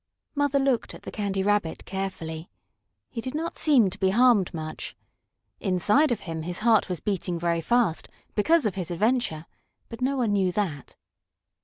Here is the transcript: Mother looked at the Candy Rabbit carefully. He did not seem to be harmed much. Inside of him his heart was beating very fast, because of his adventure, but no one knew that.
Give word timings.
Mother 0.33 0.57
looked 0.57 0.95
at 0.95 1.03
the 1.03 1.11
Candy 1.11 1.43
Rabbit 1.43 1.85
carefully. 1.85 2.49
He 3.11 3.21
did 3.21 3.35
not 3.35 3.59
seem 3.59 3.91
to 3.91 3.99
be 3.99 4.09
harmed 4.09 4.51
much. 4.51 4.95
Inside 5.59 6.11
of 6.11 6.21
him 6.21 6.41
his 6.41 6.61
heart 6.61 6.89
was 6.89 6.99
beating 6.99 7.37
very 7.37 7.61
fast, 7.61 8.07
because 8.33 8.65
of 8.65 8.73
his 8.73 8.89
adventure, 8.89 9.45
but 9.89 10.01
no 10.01 10.17
one 10.17 10.33
knew 10.33 10.51
that. 10.53 10.95